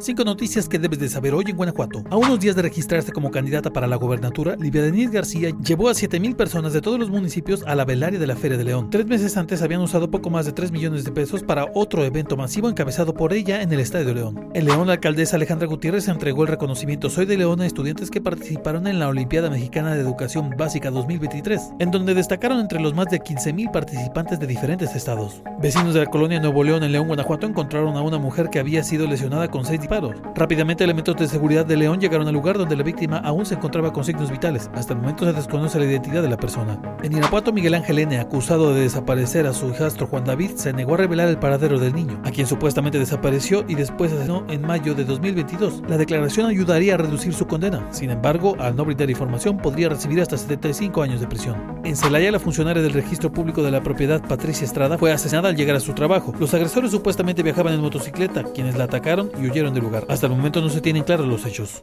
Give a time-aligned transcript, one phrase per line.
[0.00, 2.02] Cinco noticias que debes de saber hoy en Guanajuato.
[2.10, 5.92] A unos días de registrarse como candidata para la gobernatura, Livia Denise García llevó a
[5.92, 8.90] 7.000 personas de todos los municipios a la velaria de la Feria de León.
[8.90, 12.36] Tres meses antes habían usado poco más de 3 millones de pesos para otro evento
[12.36, 14.50] masivo encabezado por ella en el Estadio de León.
[14.52, 18.20] En León, la alcaldesa Alejandra Gutiérrez entregó el reconocimiento Soy de León a estudiantes que
[18.20, 23.06] participaron en la Olimpiada Mexicana de Educación Básica 2023, en donde destacaron entre los más
[23.10, 25.40] de 15.000 participantes de diferentes estados.
[25.62, 28.82] Vecinos de la colonia Nuevo León en León, Guanajuato encontraron a una mujer que había
[28.82, 30.16] sido lesionada con seis disparos.
[30.34, 33.92] Rápidamente elementos de seguridad de León llegaron al lugar donde la víctima aún se encontraba
[33.92, 34.70] con signos vitales.
[34.74, 36.80] Hasta el momento se desconoce la identidad de la persona.
[37.02, 40.94] En Irapuato, Miguel Ángel N., acusado de desaparecer a su hijastro Juan David, se negó
[40.94, 44.94] a revelar el paradero del niño, a quien supuestamente desapareció y después asesinó en mayo
[44.94, 45.82] de 2022.
[45.86, 47.86] La declaración ayudaría a reducir su condena.
[47.90, 51.56] Sin embargo, al no brindar información, podría recibir hasta 75 años de prisión.
[51.84, 55.56] En Celaya, la funcionaria del registro público de la propiedad, Patricia Estrada, fue asesinada al
[55.56, 56.32] llegar a su trabajo.
[56.40, 59.73] Los agresores supuestamente viajaban en motocicleta, quienes la atacaron y huyeron
[60.08, 61.82] Hasta el momento no se tienen claros los hechos.